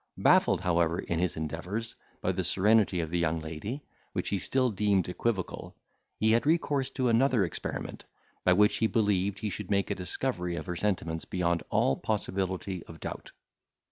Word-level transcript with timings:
—Baffled 0.17 0.61
however 0.61 0.97
in 0.97 1.19
his 1.19 1.37
endeavours, 1.37 1.93
by 2.21 2.31
the 2.31 2.43
serenity 2.43 3.01
of 3.01 3.11
the 3.11 3.19
young 3.19 3.39
lady, 3.39 3.83
which 4.13 4.29
he 4.29 4.39
still 4.39 4.71
deemed 4.71 5.07
equivocal, 5.07 5.75
he 6.19 6.31
had 6.31 6.43
recourse 6.47 6.89
to 6.89 7.07
another 7.07 7.45
experiment, 7.45 8.05
by 8.43 8.53
which 8.53 8.77
he 8.77 8.87
believed 8.87 9.37
he 9.37 9.51
should 9.51 9.69
make 9.69 9.91
a 9.91 9.93
discovery 9.93 10.55
of 10.55 10.65
her 10.65 10.75
sentiments 10.75 11.25
beyond 11.25 11.61
all 11.69 11.95
possibility 11.97 12.83
of 12.85 12.99
doubt. 12.99 13.31